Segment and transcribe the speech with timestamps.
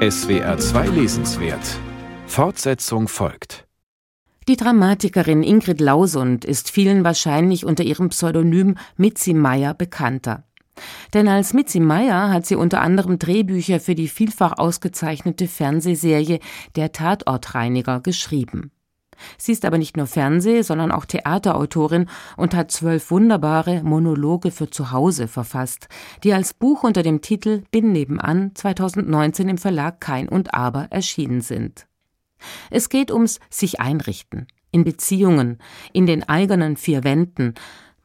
[0.00, 1.78] SWR 2 Lesenswert
[2.26, 3.66] Fortsetzung folgt.
[4.48, 10.44] Die Dramatikerin Ingrid Lausund ist vielen wahrscheinlich unter ihrem Pseudonym Mitzi Meyer bekannter.
[11.12, 16.40] Denn als Mitzi Meyer hat sie unter anderem Drehbücher für die vielfach ausgezeichnete Fernsehserie
[16.76, 18.70] Der Tatortreiniger geschrieben.
[19.38, 24.70] Sie ist aber nicht nur Fernseh-, sondern auch Theaterautorin und hat zwölf wunderbare Monologe für
[24.70, 25.88] zu Hause verfasst,
[26.24, 31.40] die als Buch unter dem Titel Bin nebenan 2019 im Verlag Kein und Aber erschienen
[31.40, 31.86] sind.
[32.70, 35.58] Es geht ums sich einrichten, in Beziehungen,
[35.92, 37.54] in den eigenen vier Wänden.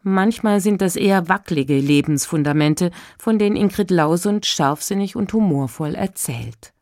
[0.03, 6.74] Manchmal sind das eher wackelige Lebensfundamente, von denen Ingrid Lausund scharfsinnig und humorvoll erzählt.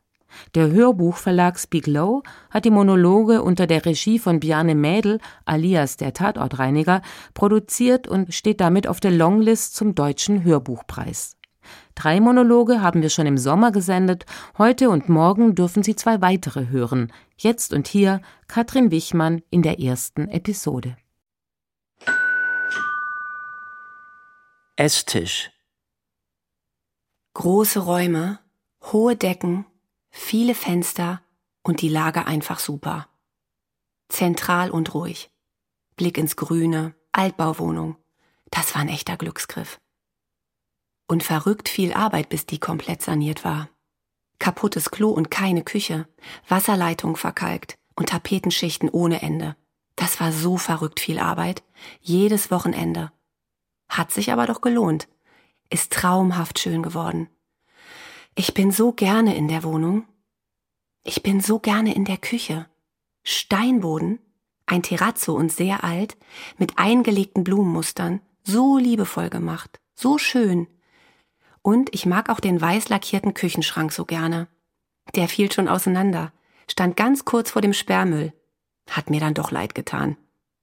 [0.54, 6.12] Der Hörbuchverlag Speak Low hat die Monologe unter der Regie von Bjarne Mädel alias der
[6.12, 7.02] Tatortreiniger
[7.34, 11.36] produziert und steht damit auf der Longlist zum Deutschen Hörbuchpreis.
[11.94, 14.26] Drei Monologe haben wir schon im Sommer gesendet,
[14.58, 17.12] heute und morgen dürfen Sie zwei weitere hören.
[17.36, 20.96] Jetzt und hier Katrin Wichmann in der ersten Episode.
[24.76, 25.50] Esstisch
[27.34, 28.38] Große Räume,
[28.92, 29.66] hohe Decken,
[30.14, 31.20] viele Fenster
[31.64, 33.08] und die Lage einfach super.
[34.08, 35.30] Zentral und ruhig.
[35.96, 37.96] Blick ins Grüne, Altbauwohnung.
[38.50, 39.80] Das war ein echter Glücksgriff.
[41.08, 43.68] Und verrückt viel Arbeit, bis die komplett saniert war.
[44.38, 46.08] Kaputtes Klo und keine Küche,
[46.48, 49.56] Wasserleitung verkalkt und Tapetenschichten ohne Ende.
[49.96, 51.64] Das war so verrückt viel Arbeit,
[52.00, 53.12] jedes Wochenende.
[53.88, 55.08] Hat sich aber doch gelohnt.
[55.70, 57.28] Ist traumhaft schön geworden.
[58.36, 60.06] Ich bin so gerne in der Wohnung.
[61.04, 62.66] Ich bin so gerne in der Küche.
[63.22, 64.18] Steinboden,
[64.66, 66.16] ein Terrazzo und sehr alt,
[66.58, 70.66] mit eingelegten Blumenmustern, so liebevoll gemacht, so schön.
[71.62, 74.48] Und ich mag auch den weiß lackierten Küchenschrank so gerne.
[75.14, 76.32] Der fiel schon auseinander,
[76.68, 78.32] stand ganz kurz vor dem Sperrmüll.
[78.90, 80.16] Hat mir dann doch leid getan.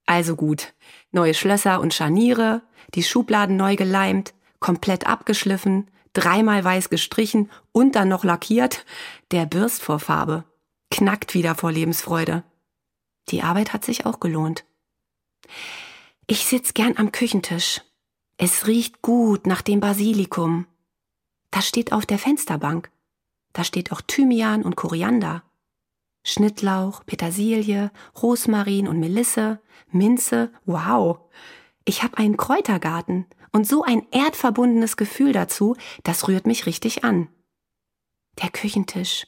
[0.06, 0.74] Also gut,
[1.12, 2.64] neue Schlösser und Scharniere,
[2.96, 8.86] die Schubladen neu geleimt, komplett abgeschliffen, dreimal weiß gestrichen und dann noch lackiert,
[9.32, 10.44] der Bürst vor Farbe,
[10.90, 12.44] knackt wieder vor Lebensfreude.
[13.30, 14.66] Die Arbeit hat sich auch gelohnt.
[16.28, 17.82] Ich sitz gern am Küchentisch.
[18.38, 20.66] Es riecht gut nach dem Basilikum.
[21.52, 22.90] Das steht auf der Fensterbank.
[23.54, 25.44] Da steht auch Thymian und Koriander.
[26.24, 29.60] Schnittlauch, Petersilie, Rosmarin und Melisse,
[29.92, 31.20] Minze, wow.
[31.84, 37.28] Ich hab einen Kräutergarten und so ein erdverbundenes Gefühl dazu, das rührt mich richtig an.
[38.42, 39.28] Der Küchentisch,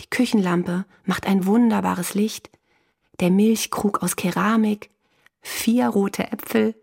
[0.00, 2.50] die Küchenlampe macht ein wunderbares Licht,
[3.20, 4.90] der Milchkrug aus Keramik,
[5.42, 6.74] vier rote Äpfel.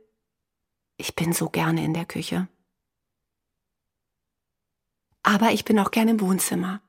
[0.97, 2.47] Ich bin so gerne in der Küche.
[5.23, 6.81] Aber ich bin auch gerne im Wohnzimmer.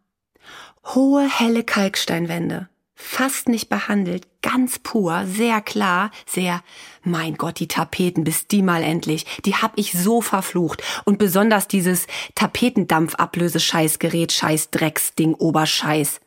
[0.84, 2.68] Hohe, helle Kalksteinwände,
[3.00, 6.64] fast nicht behandelt, ganz pur, sehr klar, sehr,
[7.04, 10.82] mein Gott, die Tapeten, bis die mal endlich, die hab ich so verflucht.
[11.04, 16.20] Und besonders dieses Tapetendampfablöse-Scheißgerät, Scheiß-Drecksding, Oberscheiß.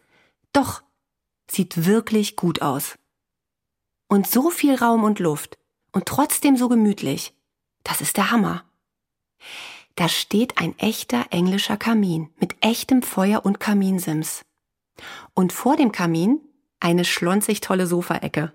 [0.53, 0.81] Doch,
[1.49, 2.97] sieht wirklich gut aus.
[4.07, 5.57] Und so viel Raum und Luft
[5.91, 7.33] und trotzdem so gemütlich.
[7.83, 8.63] Das ist der Hammer.
[9.95, 14.45] Da steht ein echter englischer Kamin mit echtem Feuer und Kaminsims.
[15.33, 16.39] Und vor dem Kamin
[16.81, 18.51] eine schlonzig tolle Sofaecke.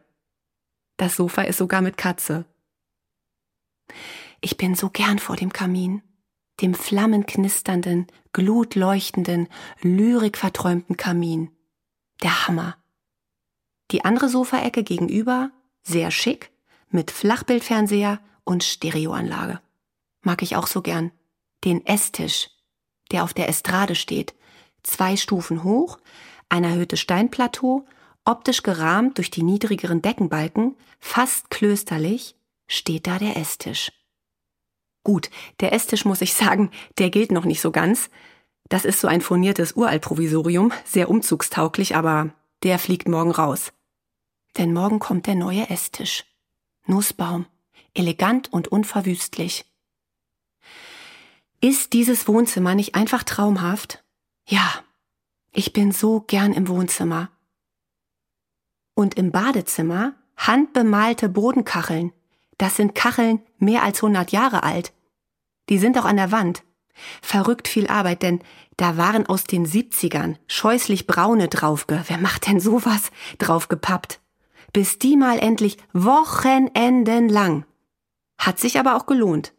[0.98, 2.44] Das Sofa ist sogar mit Katze.
[4.40, 6.02] Ich bin so gern vor dem Kamin,
[6.60, 9.48] dem flammenknisternden, glutleuchtenden,
[9.80, 11.50] lyrikverträumten Kamin.
[12.22, 12.76] Der Hammer.
[13.90, 16.50] Die andere Sofaecke gegenüber, sehr schick,
[16.88, 19.60] mit Flachbildfernseher und Stereoanlage.
[20.22, 21.12] Mag ich auch so gern.
[21.64, 22.50] Den Esstisch,
[23.12, 24.34] der auf der Estrade steht,
[24.82, 25.98] zwei Stufen hoch,
[26.48, 27.86] ein erhöhtes Steinplateau
[28.28, 32.34] Optisch gerahmt durch die niedrigeren Deckenbalken, fast klösterlich,
[32.66, 33.92] steht da der Esstisch.
[35.04, 38.10] Gut, der Esstisch muss ich sagen, der gilt noch nicht so ganz.
[38.68, 42.30] Das ist so ein furniertes Uraltprovisorium, sehr umzugstauglich, aber
[42.64, 43.72] der fliegt morgen raus.
[44.58, 46.24] Denn morgen kommt der neue Esstisch.
[46.84, 47.46] Nussbaum,
[47.94, 49.66] elegant und unverwüstlich.
[51.60, 54.02] Ist dieses Wohnzimmer nicht einfach traumhaft?
[54.48, 54.82] Ja,
[55.52, 57.30] ich bin so gern im Wohnzimmer
[58.96, 62.12] und im Badezimmer handbemalte Bodenkacheln.
[62.58, 64.92] Das sind Kacheln mehr als 100 Jahre alt.
[65.68, 66.64] Die sind auch an der Wand.
[67.20, 68.40] Verrückt viel Arbeit, denn
[68.78, 74.20] da waren aus den 70ern scheußlich braune draufge, wer macht denn sowas, draufgepappt.
[74.72, 77.66] Bis die mal endlich Wochenenden lang.
[78.38, 79.52] Hat sich aber auch gelohnt.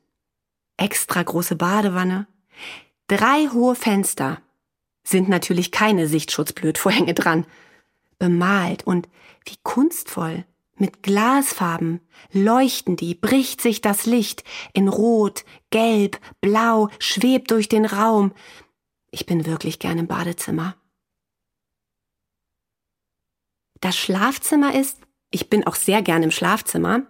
[0.78, 2.28] Extra große Badewanne,
[3.08, 4.42] drei hohe Fenster,
[5.04, 7.46] sind natürlich keine Sichtschutzblödvorhänge dran.
[8.20, 9.08] Bemalt und
[9.46, 10.46] wie kunstvoll.
[10.76, 14.44] Mit Glasfarben leuchten die, bricht sich das Licht
[14.74, 18.32] in Rot, Gelb, Blau, schwebt durch den Raum.
[19.10, 20.76] Ich bin wirklich gern im Badezimmer.
[23.82, 25.00] Das Schlafzimmer ist,
[25.32, 27.08] ich bin auch sehr gern im Schlafzimmer,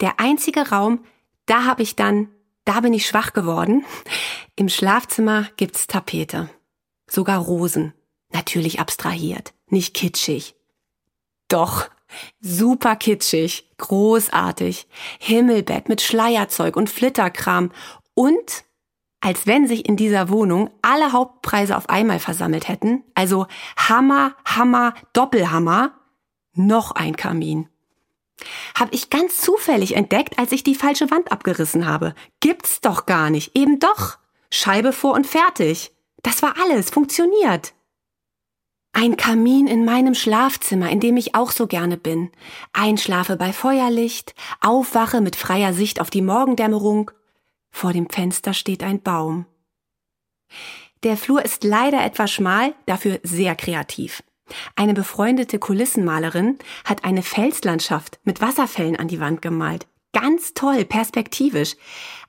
[0.00, 1.04] der einzige Raum,
[1.46, 2.28] da habe ich dann,
[2.64, 3.84] da bin ich schwach geworden.
[4.56, 6.50] Im Schlafzimmer gibt's Tapete.
[7.10, 7.94] Sogar Rosen.
[8.32, 10.54] Natürlich abstrahiert, nicht kitschig.
[11.48, 11.88] Doch,
[12.40, 14.86] super kitschig, großartig.
[15.18, 17.70] Himmelbett mit Schleierzeug und Flitterkram
[18.14, 18.64] und
[19.20, 23.46] als wenn sich in dieser Wohnung alle Hauptpreise auf einmal versammelt hätten, also
[23.76, 25.92] Hammer, Hammer, Doppelhammer,
[26.54, 27.68] noch ein Kamin.
[28.78, 32.14] Hab ich ganz zufällig entdeckt, als ich die falsche Wand abgerissen habe.
[32.40, 33.56] Gibt's doch gar nicht.
[33.56, 34.18] Eben doch.
[34.50, 35.90] Scheibe vor und fertig.
[36.22, 36.90] Das war alles.
[36.90, 37.74] Funktioniert.
[38.92, 42.30] Ein Kamin in meinem Schlafzimmer, in dem ich auch so gerne bin.
[42.72, 47.10] Einschlafe bei Feuerlicht, aufwache mit freier Sicht auf die Morgendämmerung.
[47.70, 49.46] Vor dem Fenster steht ein Baum.
[51.04, 54.22] Der Flur ist leider etwas schmal, dafür sehr kreativ.
[54.74, 59.86] Eine befreundete Kulissenmalerin hat eine Felslandschaft mit Wasserfällen an die Wand gemalt.
[60.12, 61.76] Ganz toll, perspektivisch.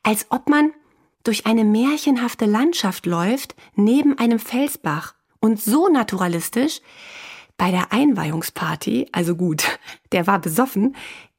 [0.04, 0.74] Als ob man
[1.24, 5.16] durch eine märchenhafte Landschaft läuft, neben einem Felsbach.
[5.40, 6.82] Und so naturalistisch,
[7.58, 9.80] bei der Einweihungsparty, also gut,
[10.12, 10.96] der war besoffen,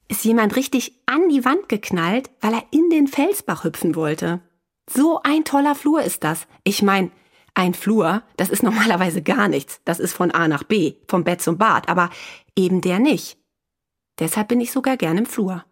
[0.09, 4.41] ist jemand richtig an die Wand geknallt, weil er in den Felsbach hüpfen wollte.
[4.89, 6.49] So ein toller Flur ist das.
[6.65, 7.13] Ich mein,
[7.55, 9.81] ein Flur, das ist normalerweise gar nichts.
[9.85, 12.11] Das ist von A nach B, vom Bett zum Bad, aber
[12.57, 13.39] eben der nicht.
[14.19, 15.65] Deshalb bin ich sogar gern im Flur.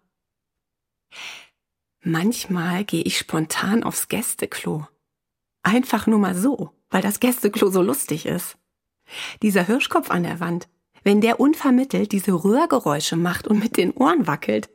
[2.01, 4.87] Manchmal gehe ich spontan aufs Gästeklo.
[5.63, 8.57] Einfach nur mal so, weil das Gästeklo so lustig ist.
[9.43, 10.69] Dieser Hirschkopf an der Wand,
[11.03, 14.69] wenn der unvermittelt diese Röhrgeräusche macht und mit den Ohren wackelt.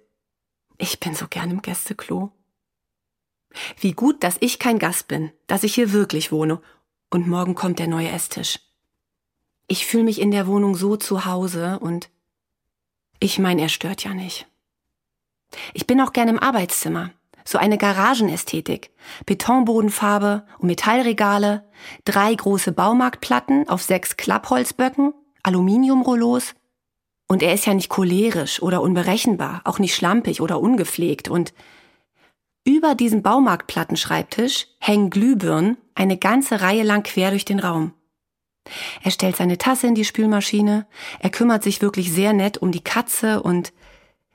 [0.78, 2.32] Ich bin so gern im Gästeklo.
[3.80, 6.62] Wie gut, dass ich kein Gast bin, dass ich hier wirklich wohne
[7.12, 8.60] und morgen kommt der neue Esstisch.
[9.68, 12.10] Ich fühle mich in der Wohnung so zu Hause und
[13.20, 14.48] ich meine, er stört ja nicht.
[15.74, 17.12] Ich bin auch gern im Arbeitszimmer.
[17.46, 18.92] So eine Garagenästhetik.
[19.26, 21.68] Betonbodenfarbe und Metallregale,
[22.06, 25.14] drei große Baumarktplatten auf sechs Klappholzböcken,
[25.44, 26.56] Aluminiumrollos.
[27.28, 31.54] Und er ist ja nicht cholerisch oder unberechenbar, auch nicht schlampig oder ungepflegt und
[32.66, 37.94] über diesem Baumarktplattenschreibtisch hängen Glühbirnen eine ganze Reihe lang quer durch den Raum.
[39.02, 40.88] Er stellt seine Tasse in die Spülmaschine,
[41.20, 43.74] er kümmert sich wirklich sehr nett um die Katze und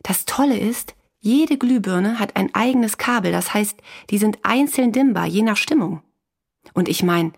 [0.03, 0.95] das Tolle ist,
[1.29, 3.79] jede Glühbirne hat ein eigenes Kabel, das heißt,
[4.09, 6.03] die sind einzeln dimmbar, je nach Stimmung.
[6.73, 7.35] Und ich mein,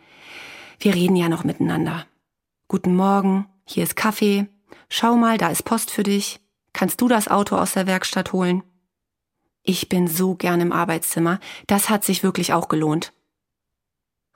[0.78, 2.06] wir reden ja noch miteinander.
[2.68, 4.46] Guten Morgen, hier ist Kaffee,
[4.88, 6.40] schau mal, da ist Post für dich,
[6.72, 8.62] kannst du das Auto aus der Werkstatt holen?
[9.62, 11.38] Ich bin so gern im Arbeitszimmer.
[11.66, 13.12] Das hat sich wirklich auch gelohnt.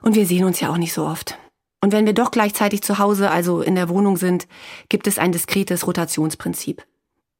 [0.03, 1.37] Und wir sehen uns ja auch nicht so oft.
[1.81, 4.47] Und wenn wir doch gleichzeitig zu Hause, also in der Wohnung sind,
[4.89, 6.85] gibt es ein diskretes Rotationsprinzip.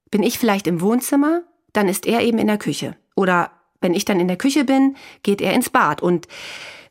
[0.10, 1.44] Bin ich vielleicht im Wohnzimmer,
[1.76, 2.96] dann ist er eben in der Küche.
[3.16, 3.52] Oder
[3.82, 6.02] wenn ich dann in der Küche bin, geht er ins Bad.
[6.02, 6.28] Und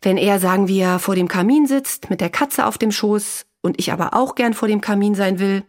[0.03, 3.79] wenn er, sagen wir, vor dem Kamin sitzt, mit der Katze auf dem Schoß und
[3.79, 5.65] ich aber auch gern vor dem Kamin sein will,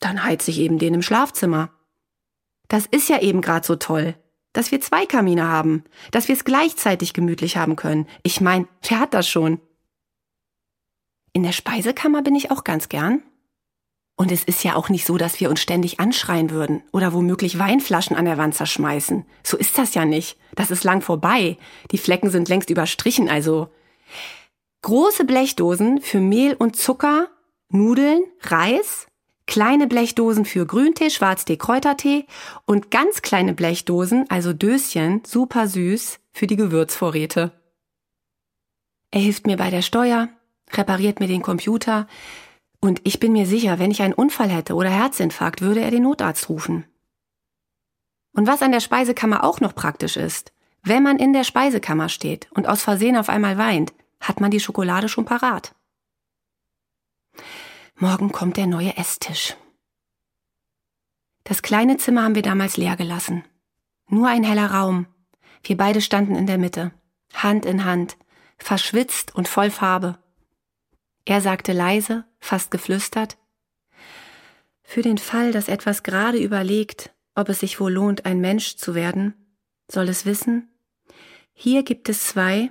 [0.00, 1.70] dann heiz ich eben den im Schlafzimmer.
[2.68, 4.14] Das ist ja eben grad so toll
[4.56, 8.06] dass wir zwei Kamine haben, dass wir es gleichzeitig gemütlich haben können.
[8.22, 9.60] Ich mein, wer hat das schon?
[11.34, 13.22] In der Speisekammer bin ich auch ganz gern.
[14.18, 17.58] Und es ist ja auch nicht so, dass wir uns ständig anschreien würden oder womöglich
[17.58, 19.26] Weinflaschen an der Wand zerschmeißen.
[19.42, 20.38] So ist das ja nicht.
[20.54, 21.58] Das ist lang vorbei.
[21.90, 23.68] Die Flecken sind längst überstrichen, also.
[24.80, 27.28] Große Blechdosen für Mehl und Zucker,
[27.68, 29.06] Nudeln, Reis,
[29.46, 32.24] kleine Blechdosen für Grüntee, Schwarztee, Kräutertee
[32.64, 37.52] und ganz kleine Blechdosen, also Döschen, super süß, für die Gewürzvorräte.
[39.10, 40.28] Er hilft mir bei der Steuer,
[40.72, 42.06] repariert mir den Computer
[42.86, 46.04] und ich bin mir sicher, wenn ich einen Unfall hätte oder Herzinfarkt, würde er den
[46.04, 46.86] Notarzt rufen.
[48.32, 50.52] Und was an der Speisekammer auch noch praktisch ist,
[50.82, 54.60] wenn man in der Speisekammer steht und aus Versehen auf einmal weint, hat man die
[54.60, 55.74] Schokolade schon parat.
[57.96, 59.56] Morgen kommt der neue Esstisch.
[61.44, 63.44] Das kleine Zimmer haben wir damals leer gelassen.
[64.08, 65.06] Nur ein heller Raum.
[65.62, 66.92] Wir beide standen in der Mitte,
[67.34, 68.16] Hand in Hand,
[68.58, 70.18] verschwitzt und voll Farbe.
[71.24, 73.36] Er sagte leise, fast geflüstert,
[74.82, 78.94] Für den Fall, dass etwas gerade überlegt, ob es sich wohl lohnt, ein Mensch zu
[78.94, 79.34] werden,
[79.90, 80.70] soll es wissen,
[81.52, 82.70] hier gibt es zwei,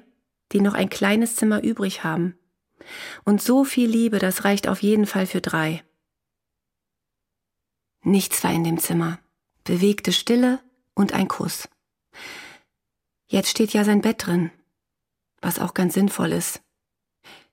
[0.52, 2.38] die noch ein kleines Zimmer übrig haben.
[3.26, 5.84] Und so viel Liebe, das reicht auf jeden Fall für drei.
[8.02, 9.20] Nichts war in dem Zimmer.
[9.64, 10.60] Bewegte Stille
[10.94, 11.68] und ein Kuss.
[13.28, 14.52] Jetzt steht ja sein Bett drin,
[15.42, 16.62] was auch ganz sinnvoll ist.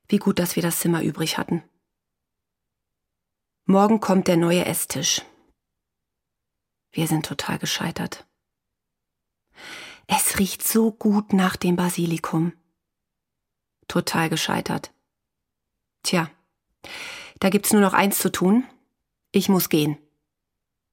[0.07, 1.65] Wie gut, dass wir das Zimmer übrig hatten.
[3.67, 5.23] Morgen kommt der neue Esstisch.
[6.91, 8.27] Wir sind total gescheitert.
[10.09, 12.55] Es riecht so gut nach dem Basilikum.
[13.87, 14.93] Total gescheitert.
[16.03, 16.29] Tja,
[17.39, 18.65] da gibt's nur noch eins zu tun.
[19.31, 19.97] Ich muss gehen.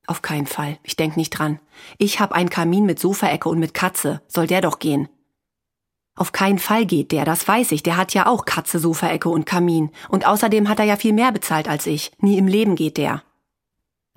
[0.05, 0.77] Auf keinen Fall.
[0.83, 1.59] Ich denk nicht dran.
[1.97, 4.21] Ich hab einen Kamin mit Sofaecke und mit Katze.
[4.27, 5.09] Soll der doch gehen.
[6.19, 7.81] Auf keinen Fall geht der, das weiß ich.
[7.81, 9.89] Der hat ja auch Katze, Sofaecke und Kamin.
[10.09, 12.11] Und außerdem hat er ja viel mehr bezahlt als ich.
[12.17, 13.23] Nie im Leben geht der.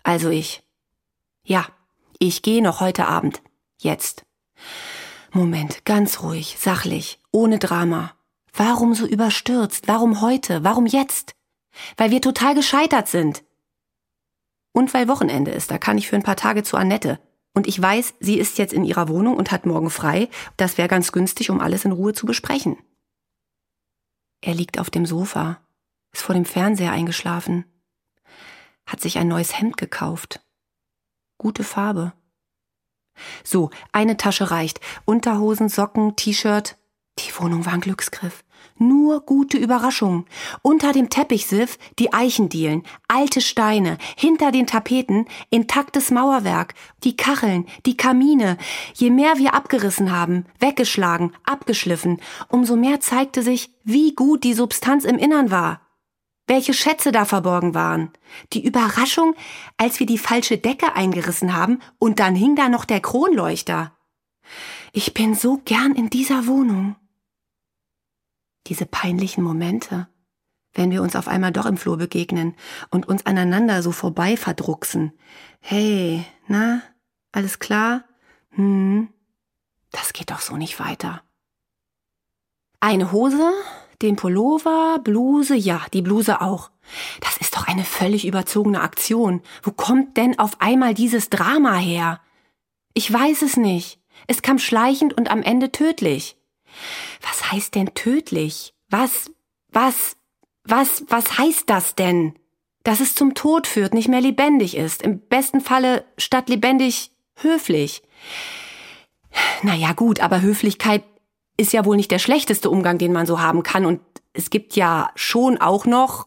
[0.02, 0.64] Also ich.
[1.44, 1.64] Ja,
[2.18, 3.40] ich gehe noch heute Abend.
[3.78, 4.24] Jetzt.
[5.30, 8.12] Moment, ganz ruhig, sachlich, ohne Drama.
[8.52, 9.86] Warum so überstürzt?
[9.86, 10.64] Warum heute?
[10.64, 11.36] Warum jetzt?
[11.96, 13.44] Weil wir total gescheitert sind.
[14.72, 17.20] Und weil Wochenende ist, da kann ich für ein paar Tage zu Annette.
[17.54, 20.28] Und ich weiß, sie ist jetzt in ihrer Wohnung und hat morgen frei.
[20.56, 22.78] Das wäre ganz günstig, um alles in Ruhe zu besprechen.
[24.40, 25.60] Er liegt auf dem Sofa,
[26.12, 27.64] ist vor dem Fernseher eingeschlafen,
[28.86, 30.44] hat sich ein neues Hemd gekauft.
[31.38, 32.12] Gute Farbe.
[33.44, 34.80] So, eine Tasche reicht.
[35.04, 36.76] Unterhosen, Socken, T-Shirt.
[37.18, 38.44] Die Wohnung war ein Glücksgriff.
[38.78, 40.26] Nur gute Überraschungen.
[40.62, 47.96] Unter dem Teppichsiff die Eichendielen, alte Steine, hinter den Tapeten intaktes Mauerwerk, die Kacheln, die
[47.96, 48.58] Kamine.
[48.94, 55.04] Je mehr wir abgerissen haben, weggeschlagen, abgeschliffen, umso mehr zeigte sich, wie gut die Substanz
[55.04, 55.80] im Innern war.
[56.48, 58.10] Welche Schätze da verborgen waren.
[58.52, 59.34] Die Überraschung,
[59.76, 63.92] als wir die falsche Decke eingerissen haben und dann hing da noch der Kronleuchter.
[64.92, 66.96] Ich bin so gern in dieser Wohnung
[68.66, 70.08] diese peinlichen Momente,
[70.74, 72.54] wenn wir uns auf einmal doch im Flur begegnen
[72.90, 75.12] und uns aneinander so vorbei verdrucksen.
[75.60, 76.82] Hey, na,
[77.32, 78.04] alles klar?
[78.50, 79.08] Hm,
[79.90, 81.22] das geht doch so nicht weiter.
[82.80, 83.52] Eine Hose,
[84.00, 86.70] den Pullover, Bluse, ja, die Bluse auch.
[87.20, 89.42] Das ist doch eine völlig überzogene Aktion.
[89.62, 92.20] Wo kommt denn auf einmal dieses Drama her?
[92.94, 94.00] Ich weiß es nicht.
[94.26, 96.36] Es kam schleichend und am Ende tödlich.
[97.20, 98.74] Was heißt denn tödlich?
[98.90, 99.30] Was,
[99.70, 100.16] was,
[100.64, 102.34] was, was heißt das denn?
[102.84, 105.02] Dass es zum Tod führt, nicht mehr lebendig ist.
[105.02, 108.02] Im besten Falle statt lebendig höflich.
[109.62, 111.04] Naja, gut, aber Höflichkeit
[111.56, 113.86] ist ja wohl nicht der schlechteste Umgang, den man so haben kann.
[113.86, 114.00] Und
[114.32, 116.26] es gibt ja schon auch noch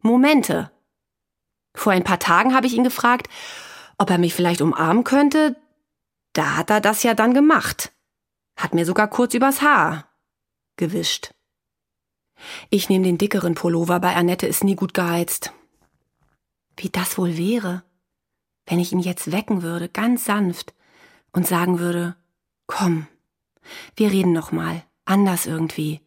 [0.00, 0.70] Momente.
[1.74, 3.28] Vor ein paar Tagen habe ich ihn gefragt,
[3.98, 5.56] ob er mich vielleicht umarmen könnte.
[6.32, 7.92] Da hat er das ja dann gemacht.
[8.60, 10.04] Hat mir sogar kurz übers Haar
[10.76, 11.32] gewischt.
[12.68, 15.54] Ich nehme den dickeren Pullover, bei Annette ist nie gut geheizt.
[16.76, 17.84] Wie das wohl wäre,
[18.66, 20.74] wenn ich ihn jetzt wecken würde, ganz sanft,
[21.32, 22.16] und sagen würde,
[22.66, 23.06] komm,
[23.96, 26.02] wir reden noch mal, anders irgendwie.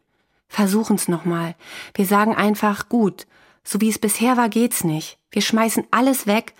[0.46, 1.56] Versuchen's noch mal.
[1.94, 3.26] Wir sagen einfach, gut,
[3.64, 5.18] so wie es bisher war, geht's nicht.
[5.32, 6.54] Wir schmeißen alles weg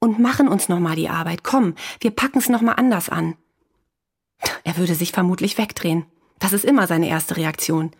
[0.00, 1.44] und machen uns noch mal die Arbeit.
[1.44, 3.36] Komm, wir packen's noch mal anders an.
[4.64, 6.06] Er würde sich vermutlich wegdrehen.
[6.38, 7.90] Das ist immer seine erste Reaktion.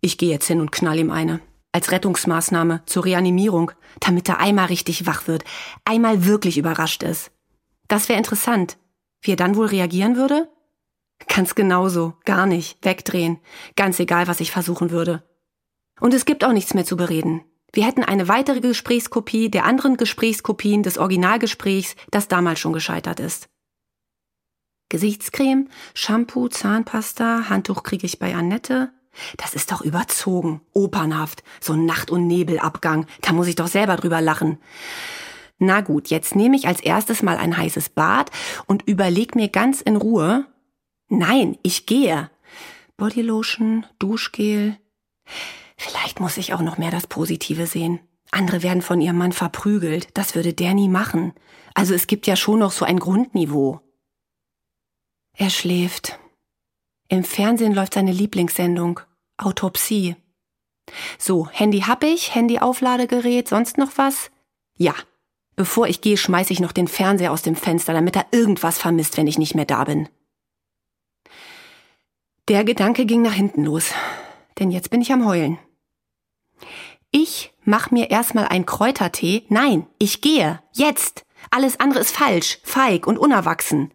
[0.00, 1.40] Ich gehe jetzt hin und knall ihm eine.
[1.72, 5.44] Als Rettungsmaßnahme zur Reanimierung, damit er einmal richtig wach wird,
[5.84, 7.30] einmal wirklich überrascht ist.
[7.88, 8.78] Das wäre interessant.
[9.20, 10.48] Wie er dann wohl reagieren würde?
[11.28, 13.38] Ganz genauso, gar nicht, wegdrehen,
[13.74, 15.22] ganz egal, was ich versuchen würde.
[16.00, 17.42] Und es gibt auch nichts mehr zu bereden.
[17.72, 23.48] Wir hätten eine weitere Gesprächskopie der anderen Gesprächskopien des Originalgesprächs, das damals schon gescheitert ist.
[24.88, 28.90] Gesichtscreme, Shampoo, Zahnpasta, Handtuch kriege ich bei Annette.
[29.36, 33.06] Das ist doch überzogen, opernhaft, so ein Nacht- und Nebelabgang.
[33.22, 34.58] Da muss ich doch selber drüber lachen.
[35.58, 38.30] Na gut, jetzt nehme ich als erstes mal ein heißes Bad
[38.66, 40.46] und überleg mir ganz in Ruhe.
[41.08, 42.30] Nein, ich gehe.
[42.96, 44.76] Bodylotion, Duschgel.
[45.76, 48.00] Vielleicht muss ich auch noch mehr das Positive sehen.
[48.30, 50.08] Andere werden von ihrem Mann verprügelt.
[50.14, 51.32] Das würde der nie machen.
[51.74, 53.80] Also es gibt ja schon noch so ein Grundniveau.
[55.36, 56.18] Er schläft.
[57.08, 59.00] Im Fernsehen läuft seine Lieblingssendung
[59.36, 60.16] Autopsie.
[61.18, 64.30] So, Handy hab ich, Handy-Aufladegerät, sonst noch was?
[64.76, 64.94] Ja.
[65.54, 69.16] Bevor ich gehe, schmeiß ich noch den Fernseher aus dem Fenster, damit er irgendwas vermisst,
[69.16, 70.08] wenn ich nicht mehr da bin.
[72.48, 73.92] Der Gedanke ging nach hinten los,
[74.58, 75.58] denn jetzt bin ich am Heulen.
[77.10, 79.44] Ich mach mir erstmal ein Kräutertee.
[79.48, 80.62] Nein, ich gehe.
[80.72, 81.24] Jetzt.
[81.50, 83.92] Alles andere ist falsch, feig und unerwachsen.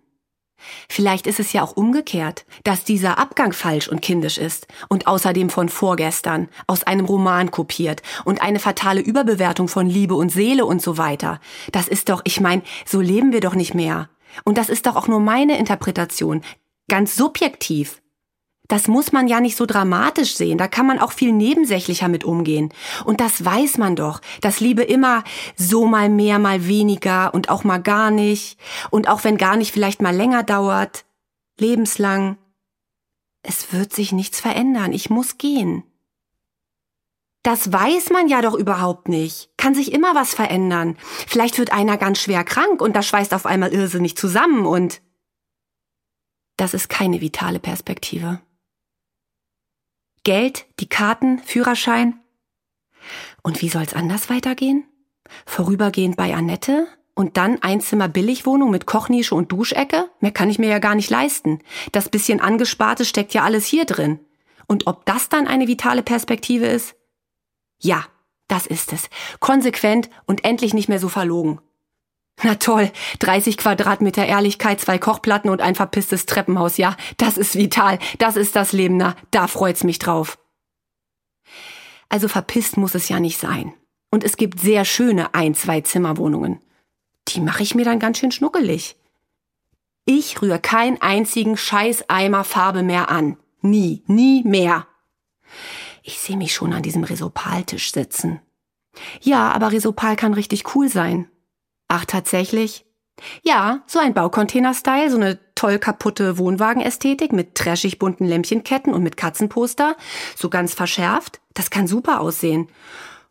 [0.90, 5.50] Vielleicht ist es ja auch umgekehrt, dass dieser Abgang falsch und kindisch ist und außerdem
[5.50, 10.82] von vorgestern, aus einem Roman kopiert und eine fatale Überbewertung von Liebe und Seele und
[10.82, 11.40] so weiter.
[11.72, 14.10] Das ist doch, ich meine, so leben wir doch nicht mehr.
[14.44, 16.42] Und das ist doch auch nur meine Interpretation,
[16.88, 18.01] ganz subjektiv.
[18.72, 22.24] Das muss man ja nicht so dramatisch sehen, da kann man auch viel nebensächlicher mit
[22.24, 22.74] umgehen.
[23.04, 25.26] Und das weiß man doch, dass Liebe immer
[25.58, 28.58] so mal mehr, mal weniger und auch mal gar nicht.
[28.90, 31.04] Und auch wenn gar nicht vielleicht mal länger dauert,
[31.60, 32.38] lebenslang.
[33.44, 35.84] Es wird sich nichts verändern, ich muss gehen.
[37.44, 39.50] Das weiß man ja doch überhaupt nicht.
[39.58, 40.96] Kann sich immer was verändern.
[41.28, 45.02] Vielleicht wird einer ganz schwer krank und das schweißt auf einmal irrsinnig zusammen und
[46.56, 48.40] das ist keine vitale Perspektive.
[50.24, 52.20] Geld, die Karten, Führerschein.
[53.42, 54.86] Und wie soll's anders weitergehen?
[55.46, 60.10] Vorübergehend bei Annette und dann Einzimmer Billigwohnung mit Kochnische und Duschecke?
[60.20, 61.60] Mehr kann ich mir ja gar nicht leisten.
[61.92, 64.20] Das bisschen Angesparte steckt ja alles hier drin.
[64.68, 66.96] Und ob das dann eine vitale Perspektive ist?
[67.80, 68.06] Ja,
[68.48, 69.10] das ist es.
[69.40, 71.62] Konsequent und endlich nicht mehr so verlogen.
[72.44, 76.78] Na toll, 30 Quadratmeter Ehrlichkeit, zwei Kochplatten und ein verpisstes Treppenhaus.
[76.78, 78.00] Ja, das ist vital.
[78.18, 78.98] Das ist das Leben.
[78.98, 80.40] Na, da freut's mich drauf.
[82.10, 83.74] Also verpisst muss es ja nicht sein.
[84.10, 86.60] Und es gibt sehr schöne ein-, zwei Zimmerwohnungen.
[87.30, 88.98] Die mache ich mir dann ganz schön schnuckelig.
[90.06, 93.38] Ich rühre keinen einzigen Scheißeimer Farbe mehr an.
[93.62, 94.88] Nie, nie mehr.
[96.04, 98.42] Ich sehe mich schon an diesem Resopaltisch sitzen.
[99.22, 101.31] Ja, aber Resopal kann richtig cool sein.
[101.94, 102.86] Ach, tatsächlich?
[103.44, 109.18] Ja, so ein Baucontainer-Style, so eine toll kaputte Wohnwagenästhetik mit trashig bunten Lämpchenketten und mit
[109.18, 109.98] Katzenposter,
[110.38, 111.42] so ganz verschärft.
[111.54, 112.70] Das kann super aussehen.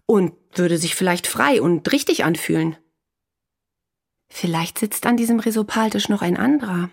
[0.05, 2.77] Und würde sich vielleicht frei und richtig anfühlen.
[4.29, 6.91] Vielleicht sitzt an diesem Resopaltisch noch ein anderer.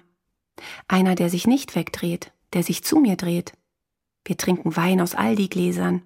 [0.88, 3.52] Einer, der sich nicht wegdreht, der sich zu mir dreht.
[4.24, 6.02] Wir trinken Wein aus Aldi-Gläsern.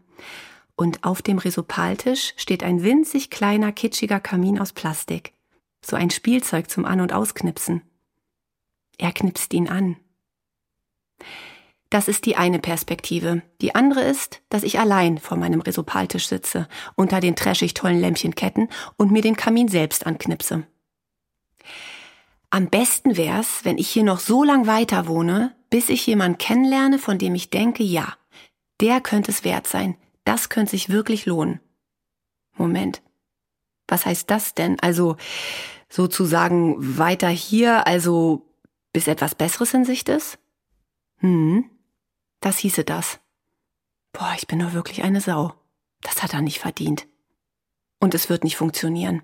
[0.76, 5.36] Und auf dem Resopaltisch steht ein winzig kleiner, kitschiger Kamin aus Plastik
[5.84, 7.82] so ein Spielzeug zum An- und Ausknipsen.
[8.98, 9.98] Er knipst ihn an.
[11.90, 13.42] Das ist die eine Perspektive.
[13.60, 18.70] Die andere ist, dass ich allein vor meinem Resopaltisch sitze, unter den trashig tollen Lämpchenketten
[18.96, 20.66] und mir den Kamin selbst anknipse.
[22.50, 26.98] Am besten wär's, wenn ich hier noch so lang weiter wohne, bis ich jemanden kennenlerne,
[26.98, 28.16] von dem ich denke, ja,
[28.80, 31.60] der könnte es wert sein, das könnte sich wirklich lohnen.
[32.56, 33.02] Moment.
[33.92, 34.80] Was heißt das denn?
[34.80, 35.18] Also
[35.90, 38.50] sozusagen weiter hier, also
[38.94, 40.40] bis etwas Besseres in Sicht ist?
[41.18, 41.70] Hm,
[42.40, 43.20] das hieße das.
[44.14, 45.54] Boah, ich bin nur wirklich eine Sau.
[46.00, 47.06] Das hat er nicht verdient.
[48.00, 49.24] Und es wird nicht funktionieren.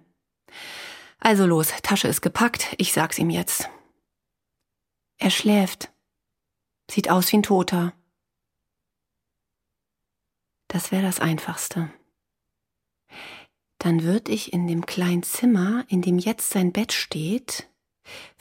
[1.19, 3.69] Also los, Tasche ist gepackt, ich sag's ihm jetzt.
[5.17, 5.93] Er schläft.
[6.91, 7.93] Sieht aus wie ein Toter.
[10.67, 11.89] Das wäre das Einfachste
[13.77, 17.69] dann würde ich in dem kleinen Zimmer, in dem jetzt sein Bett steht,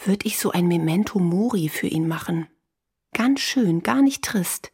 [0.04, 2.46] würde ich so ein Memento Mori für ihn machen.
[3.12, 4.72] Ganz schön, gar nicht trist.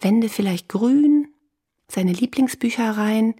[0.00, 1.28] Wände vielleicht grün,
[1.90, 3.34] seine Lieblingsbücher rein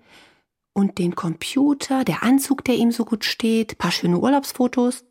[0.72, 5.04] und den Computer, der Anzug, der ihm so gut steht, paar schöne Urlaubsfotos.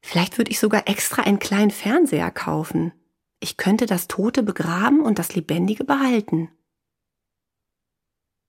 [0.00, 2.92] Vielleicht würde ich sogar extra einen kleinen Fernseher kaufen.
[3.40, 6.50] Ich könnte das Tote begraben und das Lebendige behalten.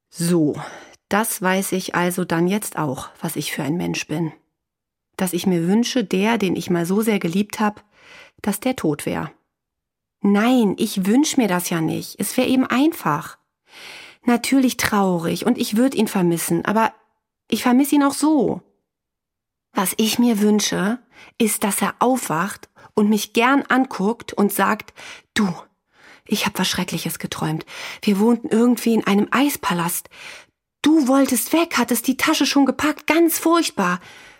[0.09, 0.55] So,
[1.13, 4.33] das weiß ich also dann jetzt auch, was ich für ein Mensch bin.
[5.15, 7.81] Dass ich mir wünsche, der, den ich mal so sehr geliebt habe,
[8.41, 9.29] dass der tot wäre.
[10.21, 12.19] Nein, ich wünsch mir das ja nicht.
[12.19, 13.37] Es wäre eben einfach.
[14.25, 16.93] Natürlich traurig und ich würde ihn vermissen, aber
[17.47, 18.63] ich vermisse ihn auch so.
[19.71, 20.97] Was ich mir wünsche,
[21.37, 24.93] ist, dass er aufwacht und mich gern anguckt und sagt,
[25.35, 25.47] du,
[26.25, 27.65] ich hab was Schreckliches geträumt.
[28.01, 30.09] Wir wohnten irgendwie in einem Eispalast.
[30.83, 33.99] Du wolltest weg, hattest die Tasche schon gepackt, ganz furchtbar.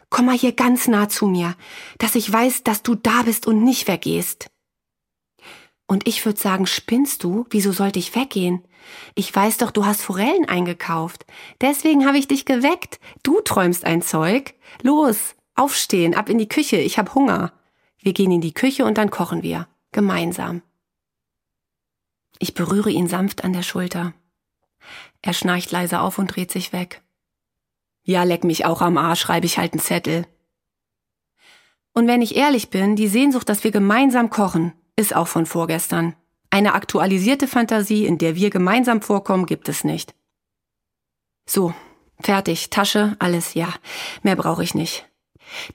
[0.09, 1.55] Komm mal hier ganz nah zu mir,
[1.97, 4.51] dass ich weiß, dass du da bist und nicht weggehst.
[5.87, 7.45] Und ich würde sagen, spinnst du?
[7.49, 8.61] Wieso sollte ich weggehen?
[9.15, 11.25] Ich weiß doch, du hast Forellen eingekauft.
[11.61, 12.99] Deswegen habe ich dich geweckt.
[13.23, 14.53] Du träumst ein Zeug.
[14.81, 17.53] Los, aufstehen, ab in die Küche, ich hab Hunger.
[17.99, 19.67] Wir gehen in die Küche und dann kochen wir.
[19.93, 20.61] Gemeinsam.
[22.39, 24.13] Ich berühre ihn sanft an der Schulter.
[25.21, 27.01] Er schnarcht leise auf und dreht sich weg.
[28.03, 30.25] Ja, leck mich auch am Arsch, schreibe ich halt einen Zettel.
[31.93, 36.15] Und wenn ich ehrlich bin, die Sehnsucht, dass wir gemeinsam kochen, ist auch von vorgestern.
[36.49, 40.13] Eine aktualisierte Fantasie, in der wir gemeinsam vorkommen, gibt es nicht.
[41.45, 41.73] So,
[42.21, 43.73] fertig, Tasche, alles, ja,
[44.21, 45.07] mehr brauche ich nicht.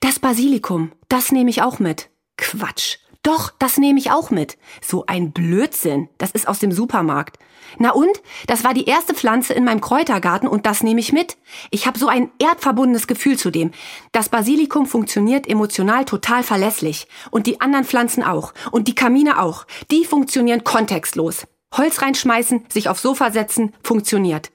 [0.00, 2.10] Das Basilikum, das nehme ich auch mit.
[2.36, 4.56] Quatsch, Doch, das nehme ich auch mit.
[4.80, 6.08] So ein Blödsinn.
[6.18, 7.38] Das ist aus dem Supermarkt.
[7.76, 8.22] Na und?
[8.46, 11.36] Das war die erste Pflanze in meinem Kräutergarten und das nehme ich mit.
[11.70, 13.72] Ich habe so ein erdverbundenes Gefühl zu dem.
[14.12, 17.08] Das Basilikum funktioniert emotional total verlässlich.
[17.30, 18.54] Und die anderen Pflanzen auch.
[18.70, 19.66] Und die Kamine auch.
[19.90, 21.46] Die funktionieren kontextlos.
[21.74, 24.50] Holz reinschmeißen, sich aufs Sofa setzen, funktioniert.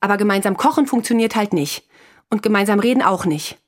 [0.00, 1.86] Aber gemeinsam kochen funktioniert halt nicht.
[2.30, 3.58] Und gemeinsam reden auch nicht.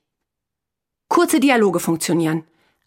[1.09, 2.45] Kurze Dialoge funktionieren.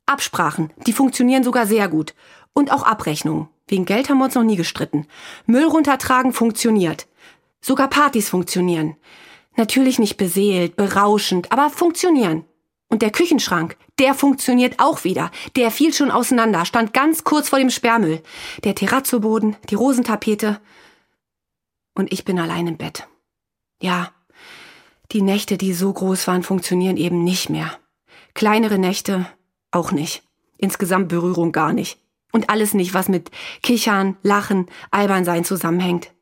[0.07, 2.15] Absprachen, die funktionieren sogar sehr gut.
[2.53, 3.49] Und auch Abrechnungen.
[3.67, 5.05] Wegen Geld haben wir uns noch nie gestritten.
[5.45, 7.07] Müll runtertragen funktioniert.
[7.61, 8.95] Sogar Partys funktionieren.
[9.55, 12.45] Natürlich nicht beseelt, berauschend, aber funktionieren.
[12.89, 15.31] Und der Küchenschrank, der funktioniert auch wieder.
[15.55, 18.21] Der fiel schon auseinander, stand ganz kurz vor dem Sperrmüll.
[18.63, 20.61] Der Terrazzoboden, die Rosentapete.
[21.93, 23.07] Und ich bin allein im Bett.
[23.81, 24.11] Ja,
[25.11, 27.77] die Nächte, die so groß waren, funktionieren eben nicht mehr.
[28.33, 29.25] Kleinere Nächte
[29.71, 30.23] auch nicht.
[30.57, 31.99] Insgesamt Berührung gar nicht.
[32.31, 33.31] Und alles nicht, was mit
[33.63, 36.13] Kichern, Lachen, Albernsein zusammenhängt.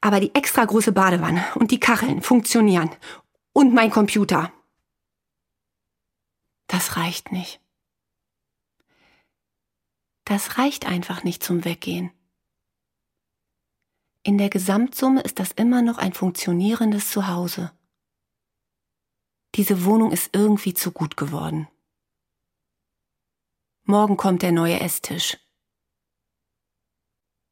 [0.00, 2.90] Aber die extra große Badewanne und die Kacheln funktionieren.
[3.52, 4.52] Und mein Computer.
[6.66, 7.60] Das reicht nicht.
[10.24, 12.10] Das reicht einfach nicht zum Weggehen.
[14.22, 17.72] In der Gesamtsumme ist das immer noch ein funktionierendes Zuhause.
[19.54, 21.66] Diese Wohnung ist irgendwie zu gut geworden.
[23.90, 25.38] Morgen kommt der neue Esstisch.